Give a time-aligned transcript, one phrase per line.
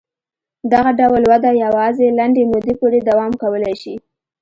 [0.73, 3.95] دغه ډول وده یوازې لنډې مودې پورې دوام کولای شي.